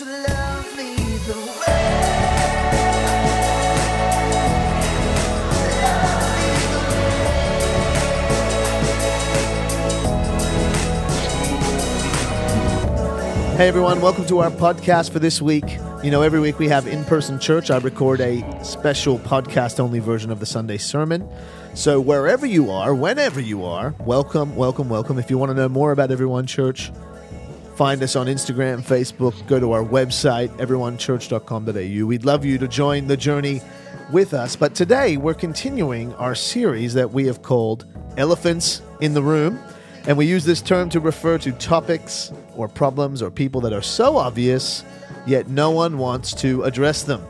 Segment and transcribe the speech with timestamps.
[0.00, 0.06] Hey
[13.68, 15.64] everyone, welcome to our podcast for this week.
[16.02, 17.70] You know, every week we have in person church.
[17.70, 21.28] I record a special podcast only version of the Sunday sermon.
[21.74, 25.18] So, wherever you are, whenever you are, welcome, welcome, welcome.
[25.18, 26.90] If you want to know more about Everyone Church,
[27.80, 32.06] find us on Instagram, Facebook, go to our website, everyonechurch.com.au.
[32.06, 33.62] We'd love you to join the journey
[34.12, 34.54] with us.
[34.54, 37.86] But today we're continuing our series that we have called
[38.18, 39.58] Elephants in the Room.
[40.06, 43.80] And we use this term to refer to topics or problems or people that are
[43.80, 44.84] so obvious,
[45.26, 47.26] yet no one wants to address them.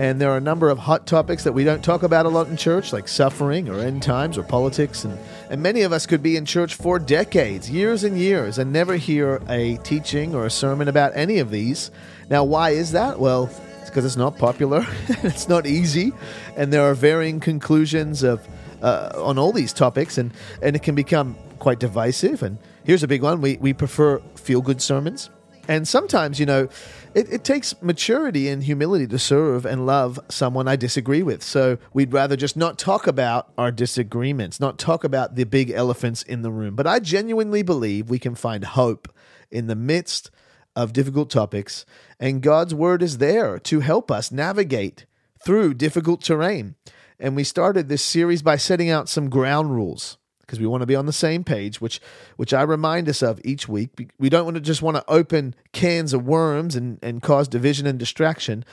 [0.00, 2.48] And there are a number of hot topics that we don't talk about a lot
[2.48, 5.04] in church, like suffering or end times or politics.
[5.04, 5.18] And,
[5.50, 8.96] and many of us could be in church for decades, years and years, and never
[8.96, 11.90] hear a teaching or a sermon about any of these.
[12.30, 13.20] Now, why is that?
[13.20, 13.50] Well,
[13.82, 14.86] it's because it's not popular,
[15.22, 16.14] it's not easy,
[16.56, 18.48] and there are varying conclusions of
[18.80, 22.42] uh, on all these topics, and, and it can become quite divisive.
[22.42, 25.28] And here's a big one we, we prefer feel good sermons.
[25.68, 26.68] And sometimes, you know,
[27.14, 31.42] it, it takes maturity and humility to serve and love someone I disagree with.
[31.42, 36.22] So we'd rather just not talk about our disagreements, not talk about the big elephants
[36.22, 36.76] in the room.
[36.76, 39.12] But I genuinely believe we can find hope
[39.50, 40.30] in the midst
[40.76, 41.84] of difficult topics,
[42.20, 45.04] and God's word is there to help us navigate
[45.44, 46.76] through difficult terrain.
[47.18, 50.16] And we started this series by setting out some ground rules
[50.50, 52.00] because we want to be on the same page, which
[52.36, 54.10] which I remind us of each week.
[54.18, 57.86] We don't want to just want to open cans of worms and, and cause division
[57.86, 58.64] and distraction.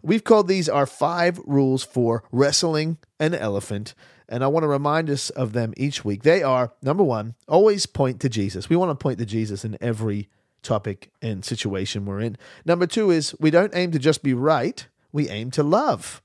[0.00, 3.94] We've called these our five rules for wrestling an elephant,
[4.28, 6.22] and I want to remind us of them each week.
[6.22, 8.68] They are number one, always point to Jesus.
[8.68, 10.28] We want to point to Jesus in every
[10.62, 12.38] topic and situation we're in.
[12.64, 16.22] Number two is we don't aim to just be right, we aim to love.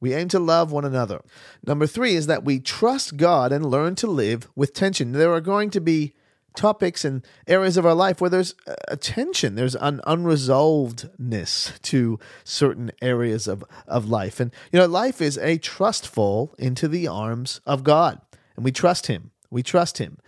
[0.00, 1.22] We aim to love one another.
[1.66, 5.12] Number three is that we trust God and learn to live with tension.
[5.12, 6.14] There are going to be
[6.56, 8.54] topics and areas of our life where there's
[8.88, 14.40] a tension, there's an unresolvedness to certain areas of, of life.
[14.40, 18.20] And, you know, life is a trustful into the arms of God.
[18.56, 19.30] And we trust Him.
[19.50, 20.18] We trust Him.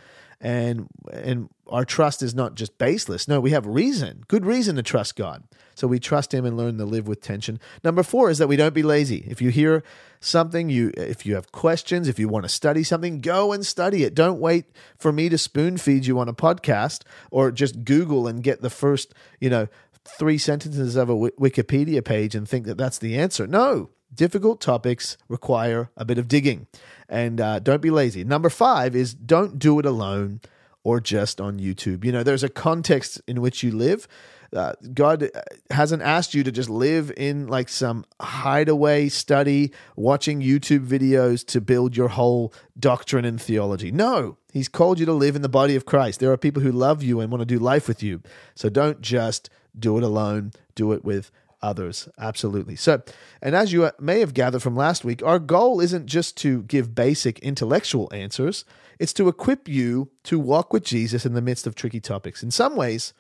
[0.41, 3.27] And, and our trust is not just baseless.
[3.27, 5.43] No, we have reason, good reason to trust God.
[5.75, 7.59] So we trust him and learn to live with tension.
[7.83, 9.25] Number 4 is that we don't be lazy.
[9.29, 9.83] If you hear
[10.21, 14.05] something, you if you have questions, if you want to study something, go and study
[14.05, 14.15] it.
[14.15, 14.67] Don't wait
[14.97, 18.71] for me to spoon feed you on a podcast or just Google and get the
[18.71, 19.67] first, you know,
[20.05, 23.47] 3 sentences of a Wikipedia page and think that that's the answer.
[23.47, 26.67] No, difficult topics require a bit of digging.
[27.09, 28.25] And uh, don't be lazy.
[28.25, 30.41] Number 5 is don't do it alone
[30.85, 32.05] or just on YouTube.
[32.05, 34.09] You know, there's a context in which you live.
[34.55, 35.31] Uh, God
[35.71, 41.61] hasn't asked you to just live in like some hideaway study, watching YouTube videos to
[41.61, 43.93] build your whole doctrine and theology.
[43.93, 46.21] No, He's called you to live in the body of Christ.
[46.21, 48.23] There are people who love you and want to do life with you.
[48.55, 51.31] So don't just do it alone, do it with
[51.63, 52.09] others.
[52.19, 52.77] Absolutely.
[52.77, 53.03] So,
[53.43, 56.95] and as you may have gathered from last week, our goal isn't just to give
[56.95, 58.65] basic intellectual answers,
[58.99, 62.43] it's to equip you to walk with Jesus in the midst of tricky topics.
[62.43, 63.13] In some ways,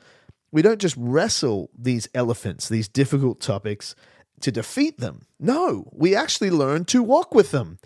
[0.50, 3.94] we don't just wrestle these elephants, these difficult topics,
[4.41, 5.27] to defeat them.
[5.38, 7.78] No, we actually learn to walk with them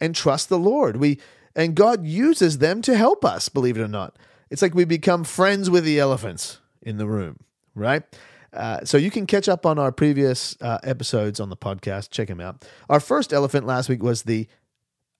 [0.00, 0.96] and trust the Lord.
[0.96, 1.20] We
[1.54, 4.16] and God uses them to help us, believe it or not.
[4.50, 7.40] It's like we become friends with the elephants in the room,
[7.74, 8.02] right?
[8.52, 12.10] Uh, so you can catch up on our previous uh, episodes on the podcast.
[12.10, 12.64] Check them out.
[12.88, 14.46] Our first elephant last week was the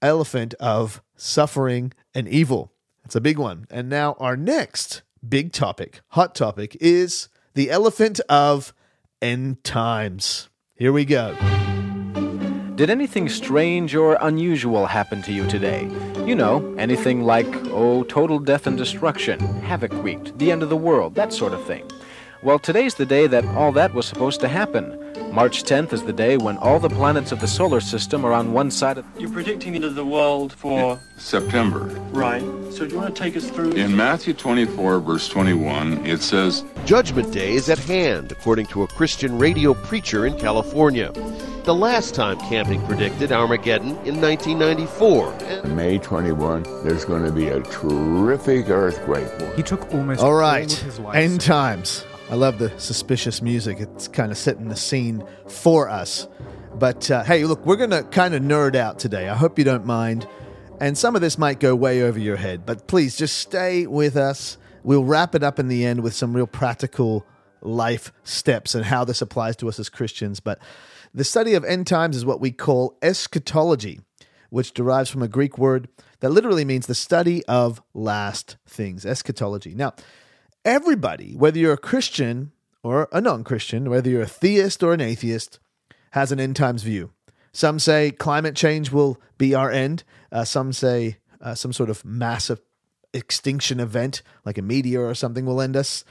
[0.03, 2.73] elephant of suffering and evil.
[3.05, 3.67] It's a big one.
[3.71, 8.75] And now our next big topic, hot topic, is the elephant of
[9.21, 10.49] end times.
[10.75, 11.37] Here we go.
[12.75, 15.89] Did anything strange or unusual happen to you today?
[16.27, 20.77] You know, anything like, oh, total death and destruction, havoc wreaked, the end of the
[20.77, 21.89] world, that sort of thing.
[22.43, 24.99] Well, today's the day that all that was supposed to happen.
[25.33, 28.53] March 10th is the day when all the planets of the solar system are on
[28.53, 29.07] one side of.
[29.17, 30.99] You're predicting the end of the world for.
[31.17, 31.85] September.
[32.11, 32.43] Right.
[32.73, 33.73] So do you want to take us through?
[33.73, 38.89] In Matthew 24, verse 21, it says, Judgment Day is at hand, according to a
[38.89, 41.13] Christian radio preacher in California.
[41.63, 45.63] The last time Camping predicted Armageddon in 1994.
[45.77, 49.29] May 21, there's going to be a terrific earthquake.
[49.55, 51.15] He took almost All all right, of his life.
[51.15, 52.05] end times.
[52.33, 53.79] I love the suspicious music.
[53.79, 56.27] It's kind of setting the scene for us.
[56.75, 59.29] But uh, hey, look, we're going to kind of nerd out today.
[59.29, 60.27] I hope you don't mind.
[60.81, 64.17] And some of this might go way over your head, but please just stay with
[64.17, 64.57] us.
[64.83, 67.27] We'll wrap it up in the end with some real practical
[67.61, 70.41] life steps and how this applies to us as Christians.
[70.41, 70.59] But
[71.13, 74.01] the study of end times is what we call eschatology,
[74.49, 75.87] which derives from a Greek word
[76.21, 79.75] that literally means the study of last things, eschatology.
[79.75, 79.93] Now,
[80.65, 85.01] everybody, whether you're a Christian or a non Christian, whether you're a theist or an
[85.01, 85.59] atheist,
[86.13, 87.11] has an end times view.
[87.53, 90.05] Some say climate change will be our end.
[90.31, 92.61] Uh, some say uh, some sort of massive
[93.13, 96.05] extinction event, like a meteor or something, will end us.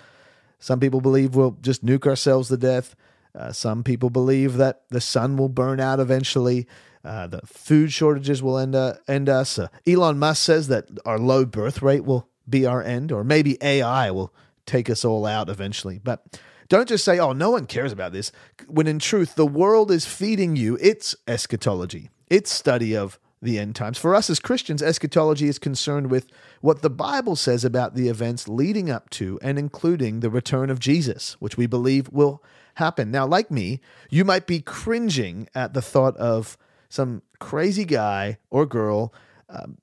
[0.59, 2.95] Some people believe we'll just nuke ourselves to death.
[3.33, 6.67] Uh, some people believe that the sun will burn out eventually.
[7.03, 9.57] Uh, the food shortages will end, uh, end us.
[9.57, 13.57] Uh, Elon Musk says that our low birth rate will be our end, or maybe
[13.61, 14.33] AI will
[14.65, 15.99] take us all out eventually.
[16.03, 16.39] But
[16.69, 18.31] don't just say, oh, no one cares about this,
[18.67, 23.75] when in truth, the world is feeding you its eschatology, its study of the end
[23.75, 23.97] times.
[23.97, 26.27] For us as Christians, eschatology is concerned with
[26.61, 30.79] what the Bible says about the events leading up to and including the return of
[30.79, 32.43] Jesus, which we believe will
[32.75, 33.11] happen.
[33.11, 38.65] Now, like me, you might be cringing at the thought of some crazy guy or
[38.65, 39.13] girl
[39.49, 39.77] um,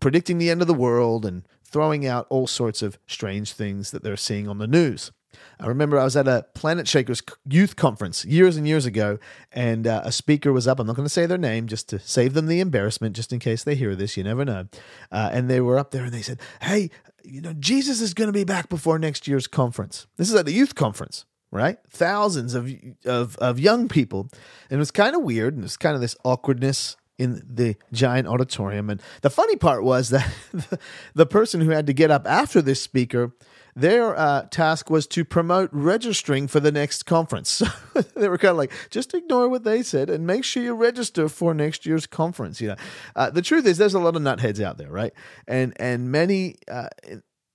[0.00, 1.42] predicting the end of the world and
[1.72, 5.10] throwing out all sorts of strange things that they're seeing on the news.
[5.58, 9.18] I remember I was at a Planet Shakers youth conference years and years ago,
[9.50, 10.78] and uh, a speaker was up.
[10.78, 13.38] I'm not going to say their name just to save them the embarrassment, just in
[13.38, 14.16] case they hear this.
[14.16, 14.66] You never know.
[15.10, 16.90] Uh, and they were up there and they said, Hey,
[17.24, 20.06] you know, Jesus is going to be back before next year's conference.
[20.16, 21.76] This is at a youth conference right?
[21.90, 22.72] Thousands of
[23.04, 24.30] of of young people,
[24.70, 28.26] and it was kind of weird, and it's kind of this awkwardness in the giant
[28.26, 28.90] auditorium.
[28.90, 30.28] And the funny part was that
[31.14, 33.32] the person who had to get up after this speaker.
[33.74, 37.62] Their uh, task was to promote registering for the next conference.
[37.92, 40.74] So they were kind of like, just ignore what they said and make sure you
[40.74, 42.60] register for next year's conference.
[42.60, 42.76] You know,
[43.14, 45.12] uh, the truth is, there's a lot of nutheads out there, right?
[45.46, 46.88] And and many uh,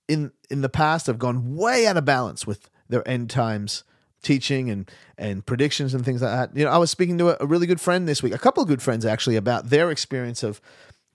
[0.06, 3.82] in in the past have gone way out of balance with their end times
[4.22, 6.56] teaching and and predictions and things like that.
[6.56, 8.62] You know, I was speaking to a, a really good friend this week, a couple
[8.62, 10.60] of good friends actually, about their experience of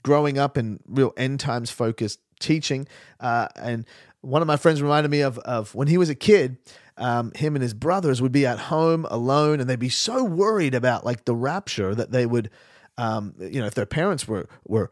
[0.04, 2.88] growing up in real end times focused teaching.
[3.20, 3.86] Uh, and
[4.22, 6.58] one of my friends reminded me of of when he was a kid.
[6.96, 10.76] Um, him and his brothers would be at home alone, and they'd be so worried
[10.76, 12.52] about like the rapture that they would,
[13.00, 14.92] um, you know, if their parents were were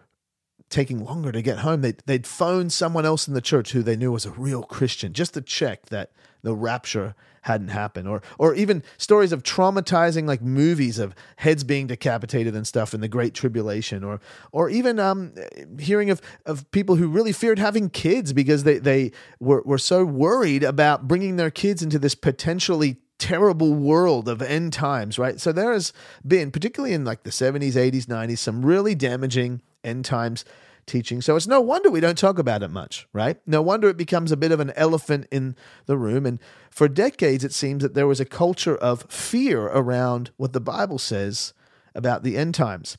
[0.72, 3.96] taking longer to get home, they'd, they'd phone someone else in the church who they
[3.96, 6.12] knew was a real Christian just to check that
[6.42, 8.08] the rapture hadn't happened.
[8.08, 13.02] Or or even stories of traumatizing like movies of heads being decapitated and stuff in
[13.02, 14.04] the great tribulation.
[14.04, 14.20] Or
[14.52, 15.34] or even um,
[15.80, 20.06] hearing of of people who really feared having kids because they they were were so
[20.06, 25.40] worried about bringing their kids into this potentially terrible world of end times right?
[25.40, 25.94] So there has
[26.28, 30.44] been particularly in like the 70s 80s 90s some really damaging end times
[30.92, 31.22] teaching.
[31.22, 33.38] So it's no wonder we don't talk about it much, right?
[33.48, 35.56] No wonder it becomes a bit of an elephant in
[35.86, 36.26] the room.
[36.26, 36.40] And
[36.70, 41.00] for decades, it seems that there was a culture of fear around what the Bible
[41.00, 41.54] says
[41.96, 42.98] about the end times.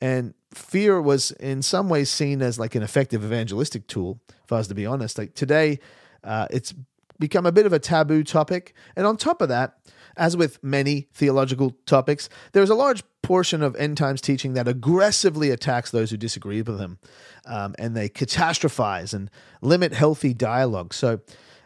[0.00, 4.58] And fear was in some ways seen as like an effective evangelistic tool, if I
[4.58, 5.18] was to be honest.
[5.18, 5.80] Like today,
[6.22, 6.72] uh, it's
[7.18, 8.74] become a bit of a taboo topic.
[8.94, 9.78] And on top of that,
[10.16, 15.50] as with many theological topics, there's a large portion of end times teaching that aggressively
[15.50, 16.98] attacks those who disagree with them,
[17.44, 19.30] um, and they catastrophize and
[19.60, 20.94] limit healthy dialogue.
[20.94, 21.20] So,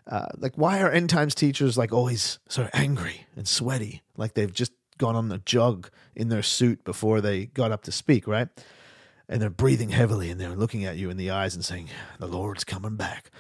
[0.07, 4.53] uh, like, why are end times teachers like always so angry and sweaty, like they've
[4.53, 8.49] just gone on a jog in their suit before they got up to speak, right?
[9.29, 12.27] And they're breathing heavily and they're looking at you in the eyes and saying, "The
[12.27, 13.31] Lord's coming back."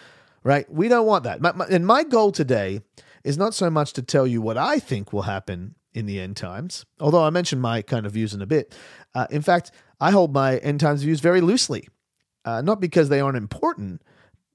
[0.42, 0.72] Right?
[0.72, 1.42] We don't want that.
[1.42, 2.80] My, my, and my goal today
[3.24, 6.36] is not so much to tell you what I think will happen in the end
[6.36, 8.74] times, although I mentioned my kind of views in a bit.
[9.14, 11.88] Uh, in fact, I hold my end times views very loosely,
[12.44, 14.02] uh, not because they aren't important,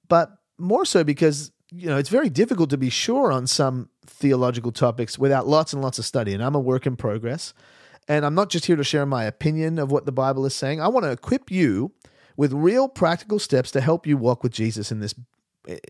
[0.08, 4.72] but more so because you know it's very difficult to be sure on some theological
[4.72, 6.34] topics without lots and lots of study.
[6.34, 7.54] And I'm a work in progress,
[8.08, 10.80] and I'm not just here to share my opinion of what the Bible is saying.
[10.82, 11.92] I want to equip you
[12.38, 15.14] with real practical steps to help you walk with Jesus in this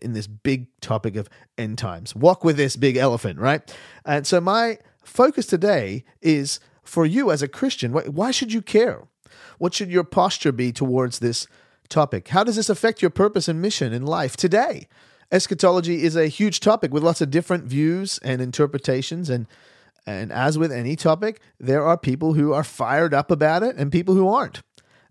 [0.02, 1.28] in this big topic of
[1.58, 2.14] end times.
[2.14, 3.76] Walk with this big elephant, right?
[4.04, 7.92] And so my focus today is for you as a Christian.
[7.92, 9.06] Why should you care?
[9.58, 11.46] What should your posture be towards this
[11.88, 12.28] topic?
[12.28, 14.88] How does this affect your purpose and mission in life today?
[15.32, 19.46] Eschatology is a huge topic with lots of different views and interpretations and
[20.08, 23.90] and as with any topic, there are people who are fired up about it and
[23.90, 24.62] people who aren't.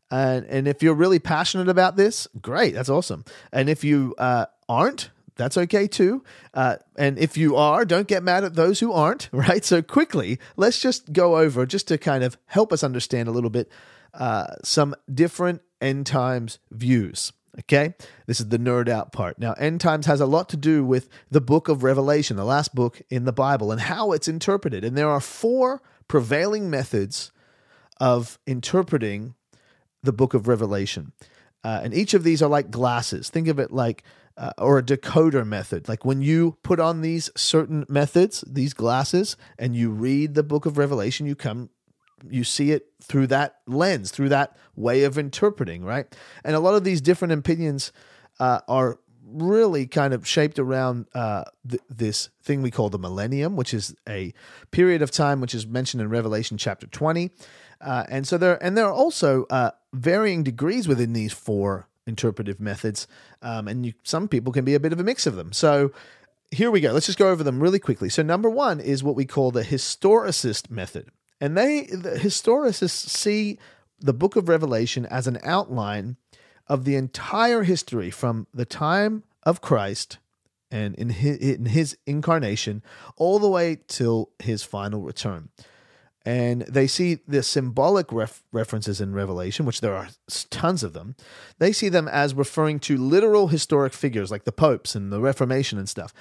[0.10, 3.25] And, and if you're really passionate about this, great, that's awesome.
[3.51, 6.24] And if you uh, aren't, that's okay too.
[6.53, 9.63] Uh, and if you are, don't get mad at those who aren't, right?
[9.63, 13.50] So, quickly, let's just go over, just to kind of help us understand a little
[13.50, 13.69] bit,
[14.13, 17.34] uh, some different end times views.
[17.60, 17.93] Okay,
[18.25, 19.39] this is the nerd out part.
[19.39, 22.75] Now, end times has a lot to do with the book of Revelation, the last
[22.75, 24.84] book in the Bible, and how it's interpreted.
[24.84, 27.31] And there are four prevailing methods
[27.98, 29.36] of interpreting
[30.03, 31.13] the book of Revelation.
[31.63, 33.29] Uh, and each of these are like glasses.
[33.29, 34.03] Think of it like,
[34.38, 35.88] uh, or a decoder method.
[35.88, 40.65] Like when you put on these certain methods, these glasses, and you read the book
[40.65, 41.70] of Revelation, you come,
[42.30, 46.13] you see it through that lens, through that way of interpreting, right?
[46.44, 47.92] And a lot of these different opinions
[48.39, 53.56] uh, are really kind of shaped around uh, th- this thing we call the millennium,
[53.56, 54.34] which is a
[54.72, 57.32] period of time which is mentioned in Revelation chapter 20.
[57.82, 62.59] Uh, and so there, and there are also uh, varying degrees within these four interpretive
[62.59, 63.07] methods,
[63.41, 65.51] um, and you, some people can be a bit of a mix of them.
[65.51, 65.91] So
[66.51, 66.91] here we go.
[66.91, 68.09] Let's just go over them really quickly.
[68.09, 71.09] So number one is what we call the historicist method,
[71.41, 73.57] and they the historicists see
[74.00, 76.17] the Book of Revelation as an outline
[76.67, 80.17] of the entire history from the time of Christ
[80.71, 82.81] and in his, in his incarnation
[83.15, 85.50] all the way till his final return.
[86.25, 90.10] And they see the symbolic ref- references in Revelation, which there are
[90.50, 91.15] tons of them.
[91.60, 95.77] They see them as referring to literal historic figures like the popes and the Reformation
[95.77, 96.13] and stuff.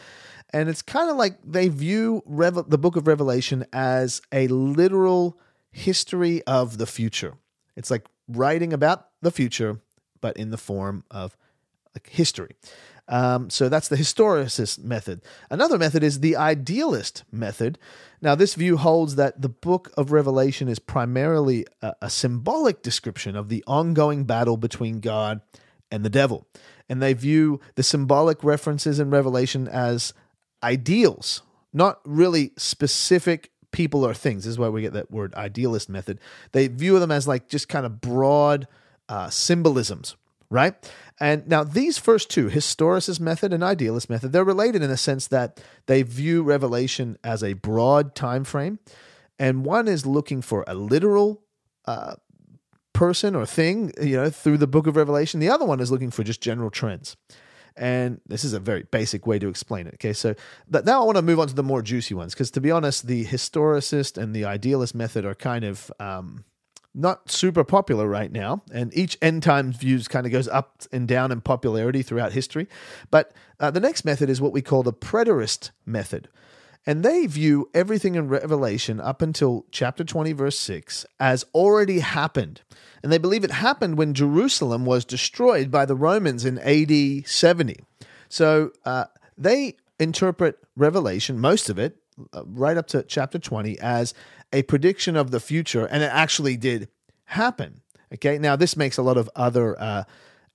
[0.51, 5.39] And it's kind of like they view Revel- the book of Revelation as a literal
[5.73, 7.35] history of the future.
[7.75, 9.81] It's like writing about the future,
[10.21, 11.37] but in the form of
[11.95, 12.57] like history.
[13.07, 15.21] Um, so that's the historicist method.
[15.51, 17.79] Another method is the idealist method.
[18.23, 23.37] Now, this view holds that the book of Revelation is primarily a, a symbolic description
[23.37, 25.43] of the ongoing battle between God
[25.91, 26.47] and the devil.
[26.89, 30.15] And they view the symbolic references in Revelation as
[30.63, 31.43] ideals,
[31.73, 34.45] not really specific people or things.
[34.45, 36.19] This is why we get that word idealist method.
[36.53, 38.67] They view them as like just kind of broad
[39.09, 40.17] uh, symbolisms,
[40.55, 40.75] right?
[41.21, 45.27] And now these first two, historicist method and idealist method, they're related in a sense
[45.29, 48.79] that they view Revelation as a broad time frame,
[49.39, 51.43] and one is looking for a literal
[51.87, 52.15] uh,
[52.93, 55.41] person or thing, you know, through the book of Revelation.
[55.41, 57.17] The other one is looking for just general trends.
[57.77, 59.95] And this is a very basic way to explain it.
[59.95, 60.37] Okay, so
[60.69, 62.71] but now I want to move on to the more juicy ones because, to be
[62.71, 66.45] honest, the historicist and the idealist method are kind of um,
[66.95, 71.09] not super popular right now, and each end times views kind of goes up and
[71.09, 72.69] down in popularity throughout history.
[73.11, 76.29] But uh, the next method is what we call the preterist method.
[76.87, 82.61] And they view everything in Revelation up until chapter 20, verse 6, as already happened.
[83.03, 87.81] And they believe it happened when Jerusalem was destroyed by the Romans in AD 70.
[88.29, 91.97] So uh, they interpret Revelation, most of it,
[92.33, 94.15] uh, right up to chapter 20, as
[94.55, 96.89] a prediction of the future, and it actually did
[97.25, 97.83] happen.
[98.15, 100.05] Okay, now this makes a lot of other uh,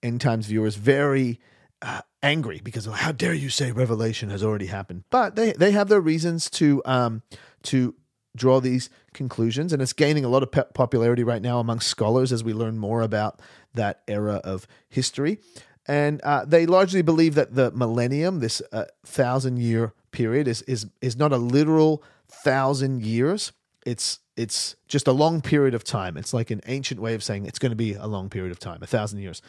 [0.01, 1.39] end times viewers very
[1.81, 5.03] uh, angry because how dare you say Revelation has already happened?
[5.09, 7.21] But they they have their reasons to um
[7.63, 7.95] to
[8.35, 12.31] draw these conclusions, and it's gaining a lot of pe- popularity right now among scholars
[12.31, 13.41] as we learn more about
[13.73, 15.39] that era of history.
[15.87, 20.85] And uh, they largely believe that the millennium, this uh, thousand year period, is is
[21.01, 23.51] is not a literal thousand years.
[23.89, 26.15] It's it's just a long period of time.
[26.15, 28.59] It's like an ancient way of saying it's going to be a long period of
[28.59, 29.41] time, a thousand years.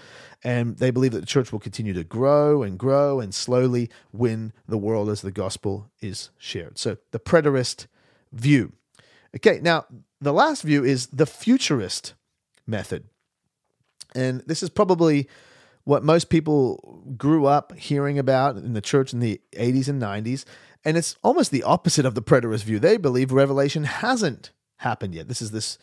[0.42, 4.52] And they believe that the church will continue to grow and grow and slowly win
[4.66, 6.76] the world as the gospel is shared.
[6.76, 7.86] So the preterist
[8.32, 8.72] view.
[9.36, 9.84] Okay, now
[10.20, 12.14] the last view is the futurist
[12.66, 13.04] method.
[14.14, 15.28] And this is probably
[15.84, 20.44] what most people grew up hearing about in the church in the 80s and 90s.
[20.84, 22.78] And it's almost the opposite of the preterist view.
[22.78, 25.28] They believe Revelation hasn't happened yet.
[25.28, 25.78] This is this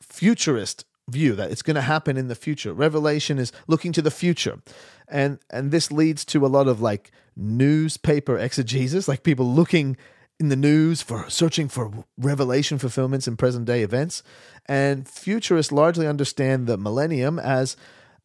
[0.00, 2.72] futurist view that it's going to happen in the future.
[2.72, 4.60] Revelation is looking to the future.
[5.08, 9.96] And and this leads to a lot of like newspaper exegesis, like people looking
[10.40, 14.22] in the news for searching for revelation fulfillments in present day events.
[14.66, 17.76] And futurists largely understand the millennium as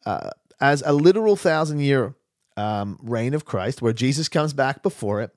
[0.06, 2.14] uh, as a literal thousand year
[2.56, 5.34] um, reign of Christ, where Jesus comes back before it.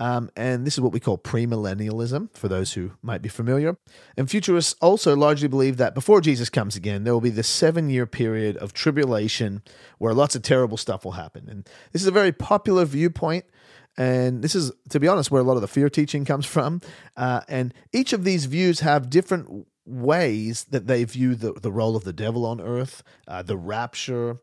[0.00, 3.76] Um, and this is what we call premillennialism, for those who might be familiar.
[4.16, 7.90] And futurists also largely believe that before Jesus comes again, there will be this seven
[7.90, 9.62] year period of tribulation
[9.98, 11.48] where lots of terrible stuff will happen.
[11.50, 13.44] And this is a very popular viewpoint.
[13.98, 16.80] And this is, to be honest, where a lot of the fear teaching comes from.
[17.16, 21.94] Uh, and each of these views have different ways that they view the, the role
[21.94, 24.38] of the devil on earth, uh, the rapture,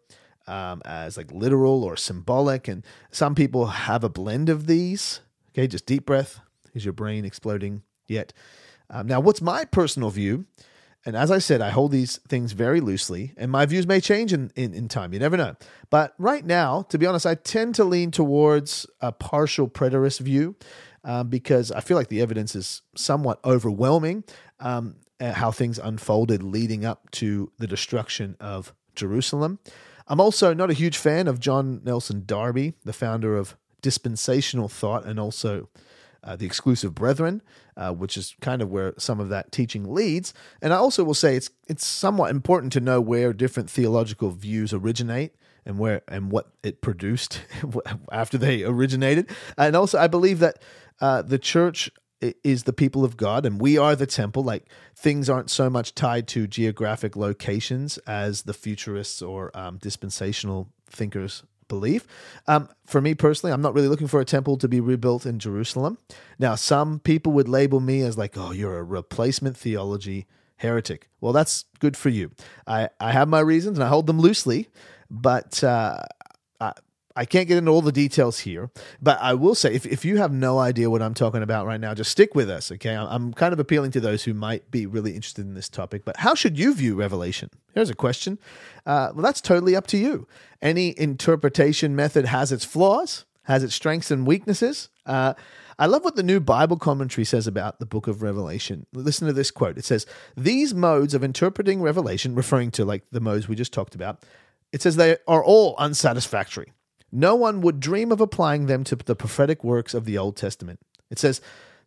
[0.45, 2.67] um, as like literal or symbolic.
[2.67, 5.21] And some people have a blend of these.
[5.57, 6.39] Okay, just deep breath.
[6.75, 8.31] Is your brain exploding yet?
[8.91, 10.45] Um, now, what's my personal view?
[11.03, 14.33] And as I said, I hold these things very loosely, and my views may change
[14.33, 15.13] in, in, in time.
[15.13, 15.55] You never know.
[15.89, 20.55] But right now, to be honest, I tend to lean towards a partial preterist view
[21.03, 24.25] um, because I feel like the evidence is somewhat overwhelming
[24.59, 29.57] um, how things unfolded leading up to the destruction of Jerusalem.
[30.07, 33.57] I'm also not a huge fan of John Nelson Darby, the founder of
[33.87, 35.69] dispensational thought and also
[36.21, 37.41] uh, the exclusive brethren,
[37.77, 40.33] uh, which is kind of where some of that teaching leads.
[40.61, 44.73] And I also will say it's it's somewhat important to know where different theological views
[44.73, 47.43] originate and where and what it produced
[48.11, 49.29] after they originated.
[49.57, 50.61] And also, I believe that
[50.99, 51.89] uh, the church
[52.19, 54.43] is the people of God, and we are the temple.
[54.43, 54.65] Like
[54.97, 61.43] things aren't so much tied to geographic locations as the futurists or um, dispensational thinkers
[61.67, 62.05] believe.
[62.47, 65.39] Um, for me personally, I'm not really looking for a temple to be rebuilt in
[65.39, 65.97] Jerusalem.
[66.39, 71.09] Now, some people would label me as like, oh, you're a replacement theology heretic.
[71.21, 72.31] Well, that's good for you.
[72.65, 74.69] I, I have my reasons and I hold them loosely,
[75.09, 76.03] but uh,
[76.59, 76.73] I,
[77.17, 78.69] I can't get into all the details here.
[79.01, 81.79] But I will say, if, if you have no idea what I'm talking about right
[81.79, 82.95] now, just stick with us, okay?
[82.95, 86.05] I'm, kind of appealing to those who might be really interested in this topic.
[86.05, 87.49] But how should you view Revelation?
[87.73, 88.37] Here's a question.
[88.85, 90.27] Uh, well, that's totally up to you.
[90.61, 94.89] Any interpretation method has its flaws, has its strengths and weaknesses.
[95.05, 95.33] Uh,
[95.79, 98.85] I love what the new Bible commentary says about the book of Revelation.
[98.93, 99.77] Listen to this quote.
[99.77, 100.05] It says,
[100.35, 104.23] These modes of interpreting Revelation, referring to like the modes we just talked about,
[104.71, 106.73] it says they are all unsatisfactory.
[107.11, 110.79] No one would dream of applying them to the prophetic works of the Old Testament.
[111.09, 111.41] It says,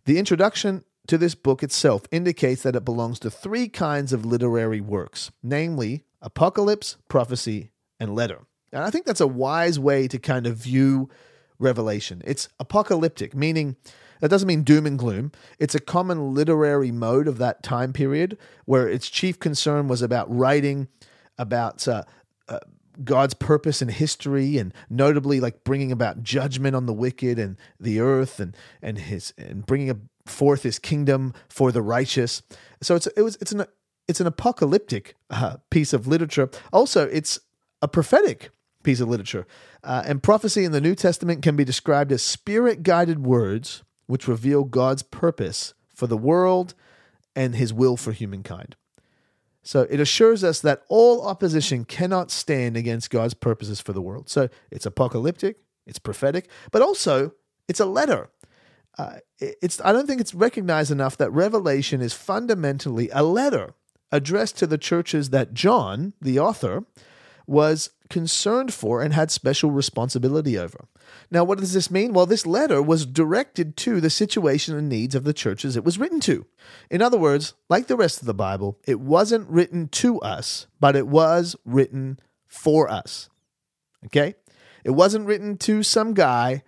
[0.04, 4.80] The introduction to this book itself indicates that it belongs to three kinds of literary
[4.80, 8.40] works, namely apocalypse, prophecy, and letter.
[8.72, 11.10] And I think that's a wise way to kind of view
[11.58, 12.22] Revelation.
[12.24, 13.76] It's apocalyptic, meaning
[14.20, 15.32] that doesn't mean doom and gloom.
[15.58, 20.34] It's a common literary mode of that time period where its chief concern was about
[20.34, 20.88] writing
[21.38, 22.04] about uh,
[23.04, 28.00] God's purpose in history and notably like bringing about judgment on the wicked and the
[28.00, 32.42] earth and and his and bringing forth his kingdom for the righteous.
[32.82, 33.64] So it's it was it's an
[34.08, 36.50] it's an apocalyptic uh, piece of literature.
[36.72, 37.38] Also, it's
[37.80, 38.50] a prophetic
[38.82, 39.46] piece of literature.
[39.84, 44.26] Uh, and prophecy in the New Testament can be described as spirit guided words which
[44.26, 46.74] reveal God's purpose for the world
[47.36, 48.74] and his will for humankind.
[49.62, 54.28] So it assures us that all opposition cannot stand against God's purposes for the world.
[54.28, 57.32] So it's apocalyptic, it's prophetic, but also
[57.68, 58.30] it's a letter.
[58.98, 63.74] Uh, it's I don't think it's recognized enough that Revelation is fundamentally a letter
[64.12, 66.84] addressed to the churches that John, the author,
[67.50, 70.86] was concerned for and had special responsibility over.
[71.30, 72.12] Now, what does this mean?
[72.12, 75.98] Well, this letter was directed to the situation and needs of the churches it was
[75.98, 76.46] written to.
[76.90, 80.94] In other words, like the rest of the Bible, it wasn't written to us, but
[80.94, 83.28] it was written for us.
[84.06, 84.34] Okay?
[84.84, 86.62] It wasn't written to some guy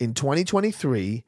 [0.00, 1.24] in 2023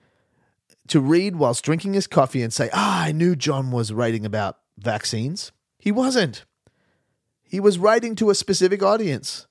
[0.89, 4.59] to read whilst drinking his coffee and say, Ah, I knew John was writing about
[4.79, 5.53] vaccines.
[5.79, 6.47] He wasn't.
[7.49, 9.47] He was writing to a specific audience.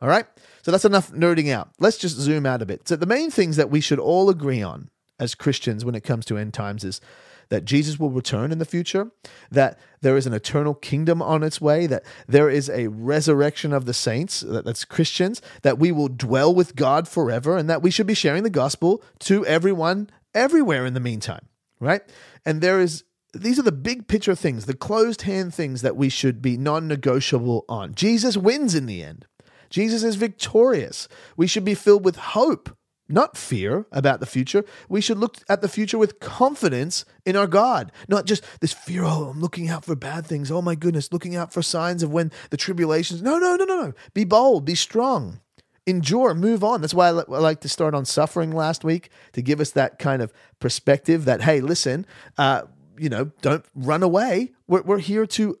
[0.00, 0.26] All right?
[0.62, 1.70] So that's enough nerding out.
[1.78, 2.88] Let's just zoom out a bit.
[2.88, 6.24] So, the main things that we should all agree on as Christians when it comes
[6.26, 7.00] to end times is
[7.48, 9.10] that Jesus will return in the future,
[9.50, 13.84] that there is an eternal kingdom on its way, that there is a resurrection of
[13.84, 18.06] the saints, that's Christians, that we will dwell with God forever, and that we should
[18.06, 21.46] be sharing the gospel to everyone everywhere in the meantime,
[21.78, 22.00] right?
[22.46, 26.08] And there is these are the big picture things, the closed hand things that we
[26.08, 27.94] should be non negotiable on.
[27.94, 29.26] Jesus wins in the end.
[29.70, 31.08] Jesus is victorious.
[31.36, 32.76] We should be filled with hope,
[33.08, 34.64] not fear about the future.
[34.86, 39.04] We should look at the future with confidence in our God, not just this fear,
[39.04, 40.50] oh, I'm looking out for bad things.
[40.50, 43.22] Oh my goodness, looking out for signs of when the tribulations.
[43.22, 43.92] No, no, no, no, no.
[44.12, 45.40] Be bold, be strong,
[45.86, 46.82] endure, move on.
[46.82, 50.20] That's why I like to start on suffering last week to give us that kind
[50.20, 52.04] of perspective that, hey, listen,
[52.36, 52.64] uh,
[53.02, 54.52] you know, don't run away.
[54.68, 55.58] We're, we're here to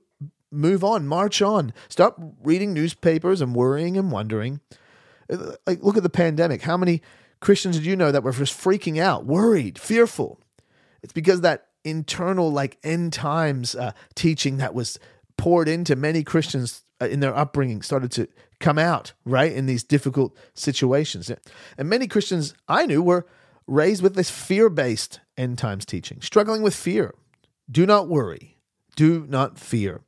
[0.52, 1.72] move on, march on.
[1.88, 4.60] Stop reading newspapers and worrying and wondering.
[5.66, 6.62] Like, look at the pandemic.
[6.62, 7.02] How many
[7.40, 10.40] Christians did you know that were just freaking out, worried, fearful?
[11.02, 15.00] It's because that internal, like, end times uh, teaching that was
[15.36, 18.28] poured into many Christians uh, in their upbringing started to
[18.60, 21.30] come out, right, in these difficult situations.
[21.76, 23.26] And many Christians I knew were
[23.66, 27.14] raised with this fear based end times teaching, struggling with fear.
[27.72, 28.58] Do not worry.
[28.96, 30.02] Do not fear.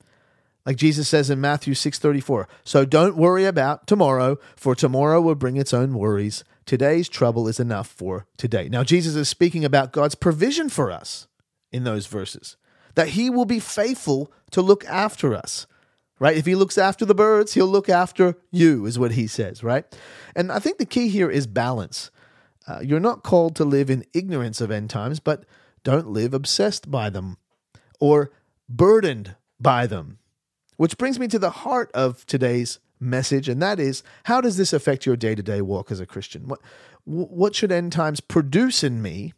[0.66, 2.46] Like Jesus says in Matthew 6:34.
[2.62, 6.44] So don't worry about tomorrow, for tomorrow will bring its own worries.
[6.66, 8.68] Today's trouble is enough for today.
[8.68, 11.26] Now Jesus is speaking about God's provision for us
[11.72, 12.56] in those verses.
[12.94, 15.66] that he will be faithful to look after us.
[16.20, 16.36] Right?
[16.36, 19.84] If he looks after the birds, he'll look after you, is what he says, right?
[20.36, 22.12] And I think the key here is balance.
[22.68, 25.44] Uh, you're not called to live in ignorance of end times, but
[25.82, 27.36] don't live obsessed by them
[28.04, 28.30] or
[28.68, 30.18] burdened by them.
[30.76, 34.74] Which brings me to the heart of today's message, and that is how does this
[34.74, 36.46] affect your day to day walk as a Christian?
[36.46, 36.60] What,
[37.04, 39.32] what should end times produce in me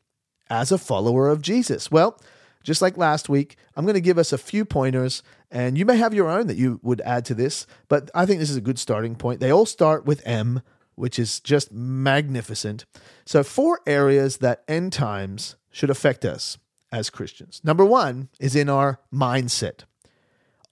[0.50, 1.92] as a follower of Jesus?
[1.92, 2.20] Well,
[2.64, 5.96] just like last week, I'm going to give us a few pointers, and you may
[5.98, 8.60] have your own that you would add to this, but I think this is a
[8.60, 9.38] good starting point.
[9.38, 10.60] They all start with M,
[10.96, 12.84] which is just magnificent.
[13.26, 16.58] So, four areas that end times should affect us
[16.92, 17.60] as Christians.
[17.64, 19.80] Number one is in our mindset.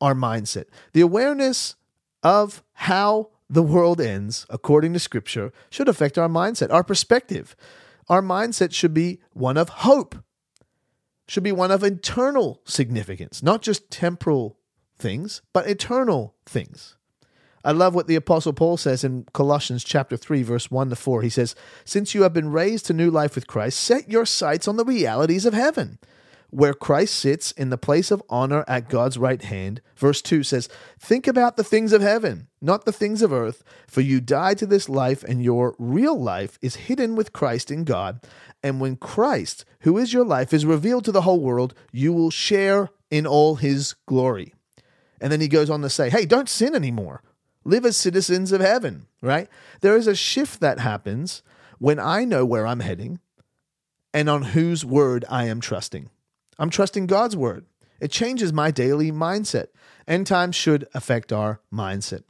[0.01, 0.67] Our mindset.
[0.93, 1.77] The awareness
[2.23, 7.55] of how the world ends, according to Scripture, should affect our mindset, our perspective.
[8.09, 10.17] Our mindset should be one of hope,
[11.27, 14.59] should be one of eternal significance, not just temporal
[14.99, 16.97] things, but eternal things.
[17.65, 21.23] I love what the apostle Paul says in Colossians chapter 3 verse 1 to 4.
[21.23, 24.69] He says, "Since you have been raised to new life with Christ, set your sights
[24.69, 25.99] on the realities of heaven,
[26.51, 30.69] where Christ sits in the place of honor at God's right hand." Verse 2 says,
[31.01, 34.67] "Think about the things of heaven, not the things of earth, for you died to
[34.67, 38.21] this life and your real life is hidden with Christ in God,
[38.63, 42.31] and when Christ, who is your life, is revealed to the whole world, you will
[42.31, 44.53] share in all his glory."
[45.19, 47.23] And then he goes on to say, "Hey, don't sin anymore."
[47.65, 49.49] Live as citizens of heaven, right?
[49.81, 51.43] There is a shift that happens
[51.79, 53.21] when I know where I'm heading
[54.13, 56.11] and on whose word I am trusting.
[56.59, 57.67] I'm trusting God's word.
[58.01, 59.69] It changes my daily mindset.
[60.07, 62.23] End times should affect our mindset.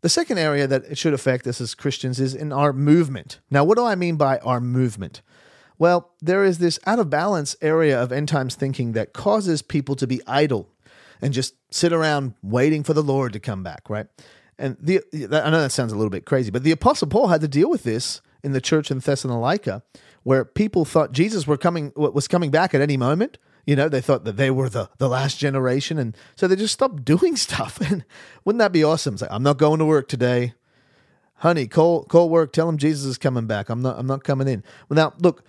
[0.00, 3.40] The second area that it should affect us as Christians is in our movement.
[3.50, 5.20] Now, what do I mean by our movement?
[5.78, 9.94] Well, there is this out of balance area of end times thinking that causes people
[9.96, 10.68] to be idle
[11.22, 14.06] and just sit around waiting for the Lord to come back, right?
[14.60, 17.40] And the I know that sounds a little bit crazy, but the apostle Paul had
[17.40, 19.82] to deal with this in the church in Thessalonica,
[20.22, 23.38] where people thought Jesus were coming was coming back at any moment.
[23.66, 26.74] You know, they thought that they were the, the last generation, and so they just
[26.74, 27.80] stopped doing stuff.
[27.80, 28.04] And
[28.44, 29.14] wouldn't that be awesome?
[29.14, 30.52] It's like, I'm not going to work today,
[31.36, 31.66] honey.
[31.66, 32.52] Call call work.
[32.52, 33.70] Tell them Jesus is coming back.
[33.70, 34.62] I'm not I'm not coming in.
[34.90, 35.42] Well, now look,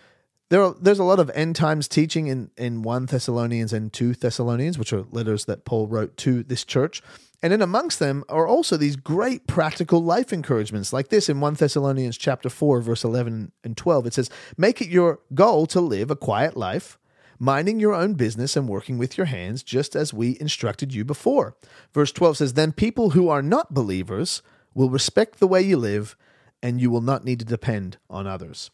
[0.48, 4.14] there are, there's a lot of end times teaching in in one Thessalonians and two
[4.14, 7.02] Thessalonians, which are letters that Paul wrote to this church.
[7.44, 11.56] And in amongst them are also these great practical life encouragements, like this in 1
[11.56, 14.06] Thessalonians chapter 4, verse 11 and 12.
[14.06, 17.00] It says, Make it your goal to live a quiet life,
[17.40, 21.56] minding your own business and working with your hands, just as we instructed you before.
[21.94, 24.44] Verse 12 says, Then people who are not believers
[24.76, 26.16] will respect the way you live,
[26.62, 28.70] and you will not need to depend on others.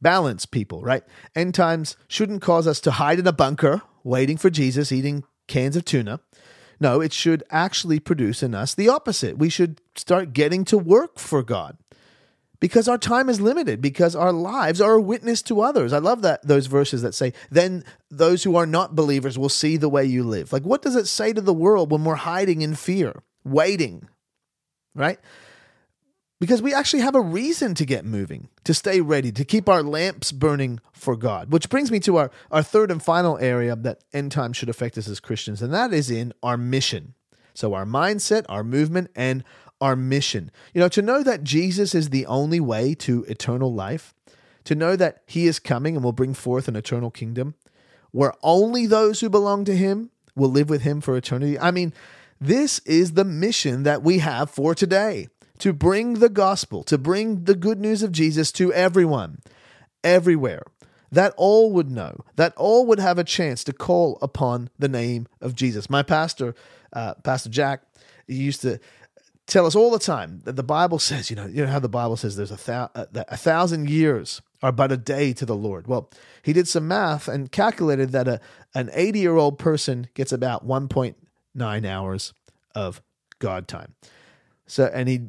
[0.00, 1.02] Balance, people, right?
[1.34, 5.76] End times shouldn't cause us to hide in a bunker waiting for Jesus, eating cans
[5.76, 6.20] of tuna.
[6.78, 9.38] No, it should actually produce in us the opposite.
[9.38, 11.78] We should start getting to work for God
[12.60, 15.92] because our time is limited because our lives are a witness to others.
[15.92, 19.76] I love that those verses that say, "Then those who are not believers will see
[19.76, 22.62] the way you live." Like what does it say to the world when we're hiding
[22.62, 24.08] in fear, waiting?
[24.94, 25.18] Right?
[26.38, 29.82] Because we actually have a reason to get moving, to stay ready, to keep our
[29.82, 31.50] lamps burning for God.
[31.50, 34.98] Which brings me to our, our third and final area that end time should affect
[34.98, 37.14] us as Christians, and that is in our mission.
[37.54, 39.42] So, our mindset, our movement, and
[39.80, 40.50] our mission.
[40.74, 44.14] You know, to know that Jesus is the only way to eternal life,
[44.64, 47.54] to know that he is coming and will bring forth an eternal kingdom
[48.16, 51.58] where only those who belong to him will live with him for eternity.
[51.58, 51.92] I mean,
[52.40, 57.44] this is the mission that we have for today to bring the gospel, to bring
[57.44, 59.40] the good news of Jesus to everyone,
[60.04, 60.62] everywhere,
[61.10, 65.26] that all would know, that all would have a chance to call upon the name
[65.40, 65.88] of Jesus.
[65.88, 66.54] My pastor,
[66.92, 67.82] uh, Pastor Jack,
[68.26, 68.80] used to
[69.46, 71.88] tell us all the time that the Bible says, you know, you know how the
[71.88, 75.54] Bible says there's a, thou- uh, a thousand years are but a day to the
[75.54, 75.86] Lord.
[75.86, 76.10] Well,
[76.42, 78.40] he did some math and calculated that a,
[78.74, 82.32] an 80 year old person gets about 1.9 hours
[82.74, 83.02] of
[83.38, 83.94] God time.
[84.66, 85.28] So, and he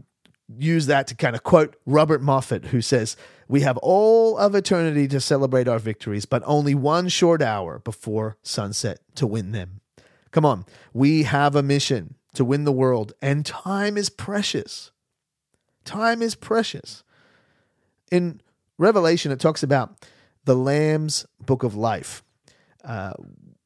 [0.57, 5.07] use that to kind of quote Robert Moffat, who says, We have all of eternity
[5.09, 9.81] to celebrate our victories, but only one short hour before sunset to win them.
[10.31, 14.91] Come on, we have a mission to win the world, and time is precious.
[15.85, 17.03] Time is precious.
[18.11, 18.41] In
[18.77, 19.95] Revelation, it talks about
[20.45, 22.23] the Lamb's book of life,
[22.83, 23.13] uh,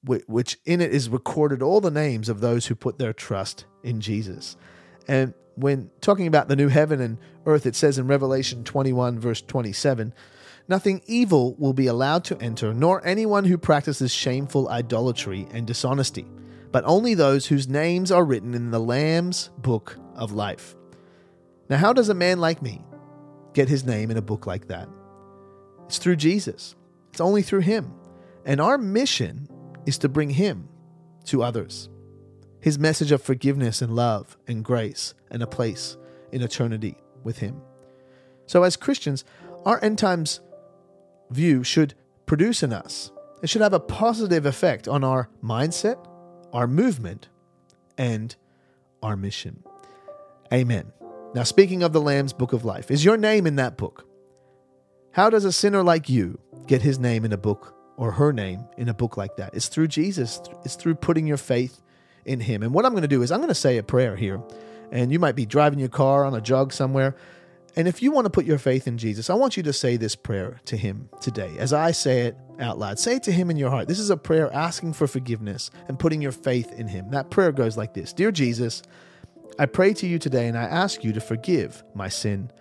[0.04, 4.02] which in it is recorded all the names of those who put their trust in
[4.02, 4.56] Jesus.
[5.08, 9.42] And when talking about the new heaven and earth, it says in Revelation 21, verse
[9.42, 10.14] 27,
[10.68, 16.26] Nothing evil will be allowed to enter, nor anyone who practices shameful idolatry and dishonesty,
[16.72, 20.76] but only those whose names are written in the Lamb's book of life.
[21.70, 22.82] Now, how does a man like me
[23.54, 24.88] get his name in a book like that?
[25.88, 26.76] It's through Jesus,
[27.10, 27.94] it's only through him.
[28.46, 29.50] And our mission
[29.86, 30.70] is to bring him
[31.26, 31.90] to others.
[32.62, 35.98] His message of forgiveness and love and grace and a place
[36.32, 37.62] in eternity with him.
[38.46, 39.26] So, as Christians,
[39.66, 40.40] our end times
[41.30, 41.96] view should
[42.26, 45.98] produce in us, it should have a positive effect on our mindset,
[46.54, 47.30] our movement,
[47.98, 48.36] and
[49.02, 49.64] our mission.
[50.54, 50.92] Amen.
[51.34, 54.06] Now, speaking of the Lamb's Book of Life, is your name in that book?
[55.12, 58.66] How does a sinner like you get his name in a book or her name
[58.78, 59.54] in a book like that?
[59.54, 61.82] It's through Jesus, it's through putting your faith
[62.26, 62.64] in him.
[62.64, 64.42] And what I'm going to do is I'm going to say a prayer here.
[64.92, 67.16] And you might be driving your car on a jog somewhere.
[67.76, 69.96] And if you want to put your faith in Jesus, I want you to say
[69.96, 71.56] this prayer to him today.
[71.58, 73.88] As I say it out loud, say it to him in your heart.
[73.88, 77.12] This is a prayer asking for forgiveness and putting your faith in him.
[77.12, 78.84] That prayer goes like this Dear Jesus,
[79.58, 82.52] I pray to you today and I ask you to forgive my sin.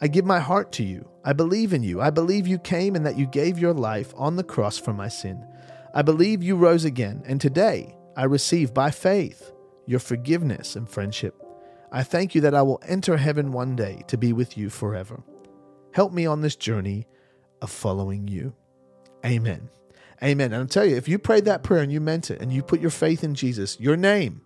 [0.00, 1.08] I give my heart to you.
[1.24, 2.00] I believe in you.
[2.00, 5.08] I believe you came and that you gave your life on the cross for my
[5.08, 5.44] sin.
[5.92, 9.52] I believe you rose again, and today I receive by faith
[9.86, 11.34] your forgiveness and friendship.
[11.92, 15.22] I thank you that I will enter heaven one day to be with you forever.
[15.92, 17.06] Help me on this journey
[17.60, 18.54] of following you.
[19.24, 19.68] Amen.
[20.22, 20.52] Amen.
[20.52, 22.62] And I'll tell you, if you prayed that prayer and you meant it and you
[22.62, 24.42] put your faith in Jesus, your name,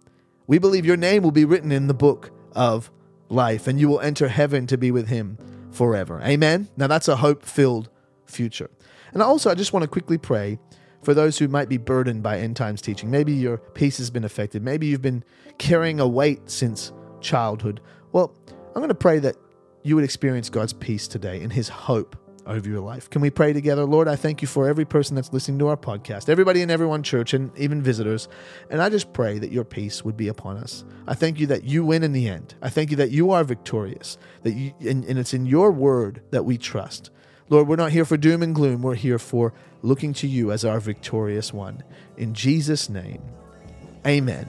[0.46, 2.90] we believe your name will be written in the book of
[3.28, 5.36] life and you will enter heaven to be with him
[5.70, 6.20] forever.
[6.22, 6.68] Amen.
[6.76, 7.90] Now that's a hope filled
[8.26, 8.70] future.
[9.12, 10.58] And also, I just want to quickly pray
[11.04, 13.10] for those who might be burdened by end times teaching.
[13.10, 14.62] Maybe your peace has been affected.
[14.62, 15.24] Maybe you've been
[15.58, 17.80] carrying a weight since childhood.
[18.12, 18.34] Well,
[18.68, 19.36] I'm going to pray that
[19.82, 23.08] you would experience God's peace today and his hope over your life.
[23.10, 23.84] Can we pray together?
[23.84, 27.02] Lord, I thank you for every person that's listening to our podcast, everybody in Everyone
[27.02, 28.28] Church, and even visitors.
[28.70, 30.84] And I just pray that your peace would be upon us.
[31.06, 32.54] I thank you that you win in the end.
[32.62, 36.22] I thank you that you are victorious, that you, and, and it's in your word
[36.30, 37.10] that we trust.
[37.50, 38.82] Lord, we're not here for doom and gloom.
[38.82, 39.52] We're here for
[39.82, 41.82] looking to you as our victorious one.
[42.16, 43.22] In Jesus' name,
[44.06, 44.48] amen.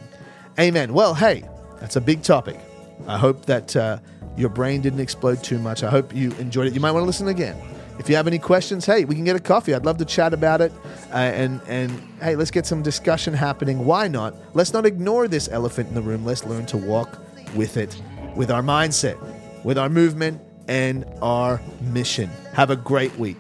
[0.58, 0.94] Amen.
[0.94, 1.44] Well, hey,
[1.80, 2.58] that's a big topic.
[3.06, 4.00] I hope that uh,
[4.38, 5.84] your brain didn't explode too much.
[5.84, 6.74] I hope you enjoyed it.
[6.74, 7.58] You might want to listen again.
[8.00, 9.74] If you have any questions, hey, we can get a coffee.
[9.74, 10.72] I'd love to chat about it.
[11.12, 13.86] Uh, and and hey, let's get some discussion happening.
[13.86, 14.36] Why not?
[14.54, 16.26] Let's not ignore this elephant in the room.
[16.26, 17.20] Let's learn to walk
[17.56, 18.02] with it,
[18.36, 19.18] with our mindset,
[19.64, 22.30] with our movement, and our mission.
[22.54, 23.38] Have a great week.